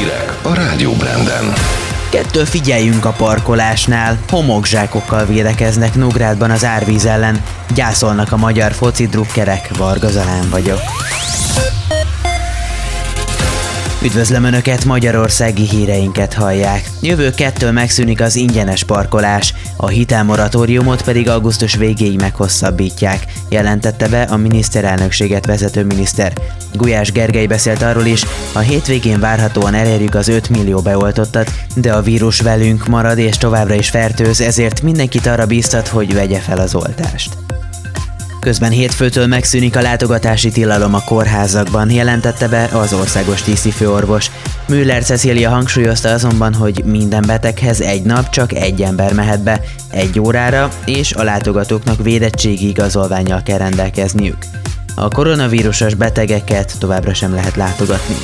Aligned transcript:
Hírek 0.00 0.38
a 0.42 0.54
Rádió 0.54 0.92
Branden. 0.92 1.52
Kettől 2.10 2.44
figyeljünk 2.44 3.04
a 3.04 3.10
parkolásnál. 3.10 4.18
Homokzsákokkal 4.28 5.26
védekeznek 5.26 5.94
Nógrádban 5.94 6.50
az 6.50 6.64
árvíz 6.64 7.04
ellen. 7.04 7.42
Gyászolnak 7.74 8.32
a 8.32 8.36
magyar 8.36 8.72
foci 8.72 9.06
drukkerek. 9.06 9.76
Varga 9.76 10.08
Zalán 10.08 10.50
vagyok. 10.50 10.80
Üdvözlöm 14.04 14.44
Önöket, 14.44 14.84
magyarországi 14.84 15.68
híreinket 15.68 16.34
hallják. 16.34 16.90
Jövő 17.00 17.30
kettől 17.30 17.70
megszűnik 17.70 18.20
az 18.20 18.36
ingyenes 18.36 18.84
parkolás, 18.84 19.54
a 19.76 19.88
hitelmoratóriumot 19.88 21.02
pedig 21.02 21.28
augusztus 21.28 21.74
végéig 21.74 22.20
meghosszabbítják, 22.20 23.24
jelentette 23.48 24.08
be 24.08 24.22
a 24.22 24.36
miniszterelnökséget 24.36 25.46
vezető 25.46 25.84
miniszter. 25.84 26.32
Gulyás 26.72 27.12
Gergely 27.12 27.46
beszélt 27.46 27.82
arról 27.82 28.06
is, 28.06 28.24
a 28.52 28.58
hétvégén 28.58 29.20
várhatóan 29.20 29.74
elérjük 29.74 30.14
az 30.14 30.28
5 30.28 30.48
millió 30.48 30.80
beoltottat, 30.80 31.50
de 31.74 31.92
a 31.92 32.02
vírus 32.02 32.40
velünk 32.40 32.86
marad 32.86 33.18
és 33.18 33.38
továbbra 33.38 33.74
is 33.74 33.88
fertőz, 33.88 34.40
ezért 34.40 34.82
mindenkit 34.82 35.26
arra 35.26 35.46
bíztat, 35.46 35.88
hogy 35.88 36.14
vegye 36.14 36.38
fel 36.38 36.58
az 36.58 36.74
oltást. 36.74 37.49
Közben 38.40 38.70
hétfőtől 38.70 39.26
megszűnik 39.26 39.76
a 39.76 39.80
látogatási 39.80 40.50
tilalom 40.50 40.94
a 40.94 41.04
kórházakban, 41.04 41.90
jelentette 41.90 42.48
be 42.48 42.68
az 42.72 42.92
országos 42.92 43.42
főorvos. 43.72 44.30
Müller 44.68 45.02
Cecilia 45.02 45.50
hangsúlyozta 45.50 46.08
azonban, 46.08 46.54
hogy 46.54 46.84
minden 46.84 47.24
beteghez 47.26 47.80
egy 47.80 48.02
nap 48.02 48.30
csak 48.30 48.52
egy 48.52 48.82
ember 48.82 49.12
mehet 49.12 49.42
be, 49.42 49.60
egy 49.90 50.20
órára, 50.20 50.68
és 50.84 51.12
a 51.12 51.22
látogatóknak 51.22 52.02
védettségi 52.02 52.68
igazolványjal 52.68 53.42
kell 53.42 53.58
rendelkezniük. 53.58 54.38
A 54.94 55.08
koronavírusos 55.08 55.94
betegeket 55.94 56.78
továbbra 56.78 57.14
sem 57.14 57.34
lehet 57.34 57.56
látogatni. 57.56 58.16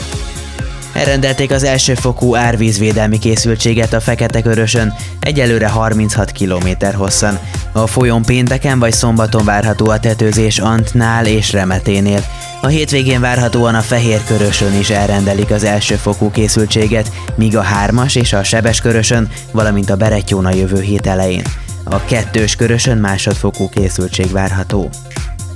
Elrendelték 0.96 1.50
az 1.50 1.62
elsőfokú 1.62 2.34
árvízvédelmi 2.34 3.18
készültséget 3.18 3.92
a 3.92 4.00
Fekete-Körösön, 4.00 4.94
egyelőre 5.20 5.68
36 5.68 6.32
km 6.32 6.68
hosszan. 6.94 7.38
A 7.72 7.86
folyón 7.86 8.22
pénteken 8.22 8.78
vagy 8.78 8.92
szombaton 8.92 9.44
várható 9.44 9.88
a 9.88 10.00
tetőzés 10.00 10.58
Antnál 10.58 11.26
és 11.26 11.52
Remeténél. 11.52 12.24
A 12.62 12.66
hétvégén 12.66 13.20
várhatóan 13.20 13.74
a 13.74 13.80
Fehér 13.80 14.20
Körösön 14.26 14.78
is 14.78 14.90
elrendelik 14.90 15.50
az 15.50 15.64
elsőfokú 15.64 16.30
készültséget, 16.30 17.12
míg 17.34 17.56
a 17.56 17.62
hármas 17.62 18.14
és 18.14 18.32
a 18.32 18.44
sebes 18.44 18.80
körösön, 18.80 19.28
valamint 19.52 19.90
a 19.90 19.96
Beretyóna 19.96 20.54
jövő 20.54 20.80
hét 20.80 21.06
elején. 21.06 21.44
A 21.84 22.04
kettős 22.04 22.56
körösön 22.56 22.98
másodfokú 22.98 23.68
készültség 23.68 24.30
várható. 24.30 24.90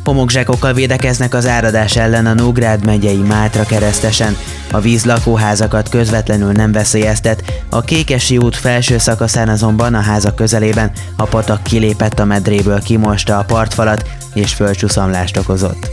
Homokzsákokkal 0.05 0.73
védekeznek 0.73 1.35
az 1.35 1.47
áradás 1.47 1.97
ellen 1.97 2.27
a 2.27 2.35
Nógrád 2.35 2.85
megyei 2.85 3.17
Mátra 3.17 3.65
keresztesen. 3.65 4.37
A 4.71 4.81
víz 4.81 5.05
lakóházakat 5.05 5.89
közvetlenül 5.89 6.53
nem 6.53 6.73
veszélyeztet, 6.73 7.65
a 7.69 7.81
Kékesi 7.81 8.39
út 8.39 8.57
felső 8.57 8.99
szakaszán 8.99 9.49
azonban 9.49 9.95
a 9.95 10.01
házak 10.01 10.37
közelében 10.37 10.91
a 11.17 11.25
patak 11.25 11.63
kilépett 11.63 12.19
a 12.19 12.25
medréből, 12.25 12.83
kimosta 12.83 13.39
a 13.39 13.45
partfalat 13.45 14.09
és 14.35 14.53
földcsúszamlást 14.53 15.37
okozott. 15.37 15.91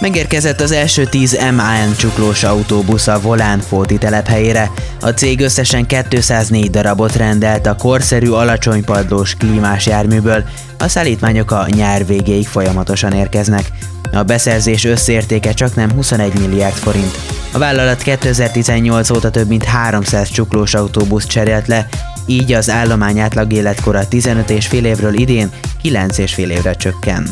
Megérkezett 0.00 0.60
az 0.60 0.72
első 0.72 1.04
10 1.04 1.38
MAN 1.50 1.96
csuklós 1.96 2.44
autóbusz 2.44 3.06
a 3.06 3.20
Volán 3.20 3.60
Fóti 3.60 3.98
telephelyére. 3.98 4.70
A 5.00 5.08
cég 5.08 5.40
összesen 5.40 5.86
204 5.86 6.70
darabot 6.70 7.16
rendelt 7.16 7.66
a 7.66 7.76
korszerű 7.76 8.30
alacsonypadlós 8.30 9.34
klímás 9.34 9.86
járműből, 9.86 10.44
a 10.78 10.88
szállítmányok 10.88 11.50
a 11.50 11.66
nyár 11.70 12.06
végéig 12.06 12.46
folyamatosan 12.46 13.12
érkeznek. 13.12 13.70
A 14.12 14.22
beszerzés 14.22 14.84
összértéke 14.84 15.52
csak 15.52 15.74
nem 15.74 15.92
21 15.92 16.38
milliárd 16.38 16.76
forint. 16.76 17.18
A 17.52 17.58
vállalat 17.58 18.02
2018 18.02 19.10
óta 19.10 19.30
több 19.30 19.48
mint 19.48 19.64
300 19.64 20.30
csuklós 20.30 20.74
autóbusz 20.74 21.26
cserélt 21.26 21.66
le, 21.66 21.88
így 22.26 22.52
az 22.52 22.70
állomány 22.70 23.18
átlag 23.18 23.52
életkora 23.52 24.08
15 24.08 24.50
és 24.50 24.66
fél 24.66 24.84
évről 24.84 25.14
idén 25.14 25.50
9 25.82 26.18
és 26.18 26.34
fél 26.34 26.50
évre 26.50 26.74
csökken. 26.74 27.28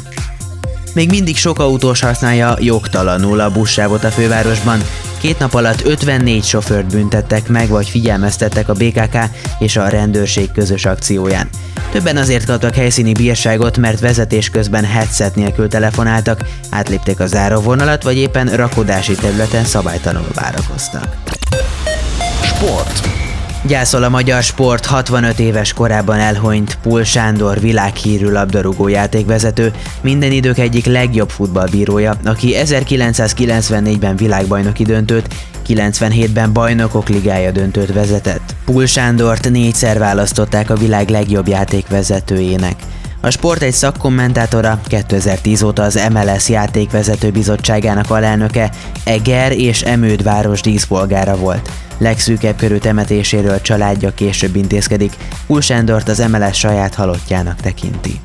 Még 0.97 1.09
mindig 1.09 1.37
sok 1.37 1.59
autós 1.59 2.01
használja 2.01 2.57
jogtalanul 2.61 3.41
a 3.41 3.51
buszsávot 3.51 4.05
a 4.05 4.11
fővárosban. 4.11 4.81
Két 5.21 5.39
nap 5.39 5.55
alatt 5.55 5.85
54 5.85 6.45
sofőrt 6.45 6.87
büntettek 6.87 7.49
meg, 7.49 7.69
vagy 7.69 7.89
figyelmeztettek 7.89 8.69
a 8.69 8.73
BKK 8.73 9.17
és 9.59 9.77
a 9.77 9.89
rendőrség 9.89 10.53
közös 10.53 10.85
akcióján. 10.85 11.49
Többen 11.93 12.17
azért 12.17 12.45
kaptak 12.45 12.75
helyszíni 12.75 13.13
bírságot, 13.13 13.79
mert 13.79 14.01
vezetés 14.01 14.51
közben 14.51 14.85
headset 14.85 15.35
nélkül 15.35 15.69
telefonáltak, 15.69 16.41
átlépték 16.71 17.21
a 17.21 17.27
záróvonalat, 17.27 18.03
vagy 18.03 18.17
éppen 18.17 18.47
rakodási 18.47 19.15
területen 19.15 19.65
szabálytalanul 19.65 20.33
várakoztak. 20.35 21.17
Sport. 22.43 23.26
Gyászol 23.67 24.03
a 24.03 24.09
magyar 24.09 24.43
sport 24.43 24.87
65 24.87 25.39
éves 25.39 25.73
korában 25.73 26.19
elhonyt 26.19 26.79
Pul 26.83 27.05
Sándor 27.05 27.61
világhírű 27.61 28.31
labdarúgó 28.31 28.89
játékvezető, 28.89 29.73
minden 30.01 30.33
idők 30.33 30.59
egyik 30.59 30.87
legjobb 30.87 31.31
futballbírója, 31.31 32.17
aki 32.25 32.55
1994-ben 32.57 34.17
világbajnoki 34.17 34.85
döntőt, 34.85 35.35
97-ben 35.69 36.53
bajnokok 36.53 37.09
ligája 37.09 37.51
döntőt 37.51 37.93
vezetett. 37.93 38.55
Pul 38.65 38.87
Sándort 38.87 39.51
négyszer 39.51 39.99
választották 39.99 40.71
a 40.71 40.77
világ 40.77 41.09
legjobb 41.09 41.49
játékvezetőjének. 41.49 42.75
A 43.27 43.31
sport 43.31 43.63
egy 43.63 43.73
szakkommentátora 43.73 44.81
2010 44.87 45.63
óta 45.63 45.83
az 45.83 46.09
MLS 46.13 46.49
játékvezető 46.49 47.31
bizottságának 47.31 48.11
alelnöke, 48.11 48.71
Eger 49.05 49.53
és 49.53 49.83
Emőd 49.83 50.23
város 50.23 50.61
díszpolgára 50.61 51.37
volt. 51.37 51.71
Legszűkebb 51.99 52.57
körű 52.57 52.77
temetéséről 52.77 53.61
családja 53.61 54.15
később 54.15 54.57
intézkedik, 54.57 55.17
Sándort 55.61 56.09
az 56.09 56.19
MLS 56.19 56.59
saját 56.59 56.95
halottjának 56.95 57.61
tekinti. 57.61 58.21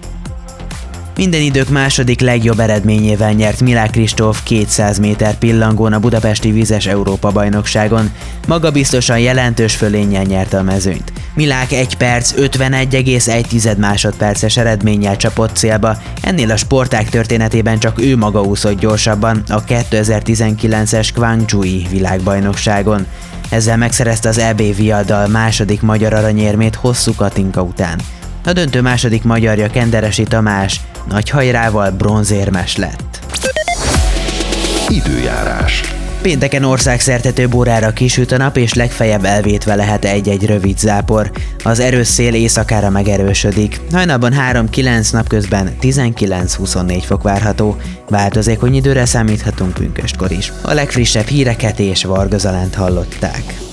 Minden 1.21 1.41
idők 1.41 1.69
második 1.69 2.19
legjobb 2.19 2.59
eredményével 2.59 3.31
nyert 3.31 3.61
Milák 3.61 3.89
Kristóf 3.89 4.43
200 4.43 4.99
méter 4.99 5.37
pillangón 5.37 5.93
a 5.93 5.99
budapesti 5.99 6.51
vízes 6.51 6.85
Európa 6.85 7.31
bajnokságon. 7.31 8.11
Maga 8.47 8.71
biztosan 8.71 9.19
jelentős 9.19 9.75
fölénnyel 9.75 10.23
nyerte 10.23 10.57
a 10.57 10.63
mezőnyt. 10.63 11.13
Milák 11.33 11.71
1 11.71 11.97
perc 11.97 12.33
51,1 12.37 13.77
másodperces 13.77 14.57
eredménnyel 14.57 15.17
csapott 15.17 15.55
célba, 15.55 15.97
ennél 16.21 16.51
a 16.51 16.57
sporták 16.57 17.09
történetében 17.09 17.79
csak 17.79 18.01
ő 18.01 18.17
maga 18.17 18.41
úszott 18.41 18.79
gyorsabban 18.79 19.43
a 19.47 19.63
2019-es 19.63 21.09
Guangzhou 21.15 21.89
világbajnokságon. 21.89 23.05
Ezzel 23.49 23.77
megszerezte 23.77 24.29
az 24.29 24.37
EB 24.37 24.75
viadal 24.75 25.27
második 25.27 25.81
magyar 25.81 26.13
aranyérmét 26.13 26.75
hosszú 26.75 27.13
Katinka 27.15 27.61
után. 27.61 27.99
A 28.45 28.53
döntő 28.53 28.81
második 28.81 29.23
magyarja 29.23 29.69
Kenderesi 29.69 30.23
Tamás 30.23 30.81
nagy 31.09 31.29
hajrával 31.29 31.91
bronzérmes 31.91 32.75
lett. 32.75 33.19
Időjárás. 34.89 35.81
Pénteken 36.21 36.63
országszerte 36.63 37.31
több 37.31 37.53
órára 37.53 37.91
kisüt 37.91 38.31
a 38.31 38.37
nap, 38.37 38.57
és 38.57 38.73
legfeljebb 38.73 39.25
elvétve 39.25 39.75
lehet 39.75 40.05
egy-egy 40.05 40.45
rövid 40.45 40.77
zápor. 40.77 41.31
Az 41.63 41.79
erős 41.79 42.07
szél 42.07 42.33
éjszakára 42.33 42.89
megerősödik. 42.89 43.81
Hajnalban 43.91 44.33
3-9 44.51 45.11
napközben 45.11 45.75
19-24 45.81 47.03
fok 47.05 47.23
várható. 47.23 47.77
Változékony 48.09 48.75
időre 48.75 49.05
számíthatunk 49.05 49.73
pünköstkor 49.73 50.31
is. 50.31 50.51
A 50.61 50.73
legfrissebb 50.73 51.27
híreket 51.27 51.79
és 51.79 52.03
Varga 52.03 52.37
hallották. 52.75 53.70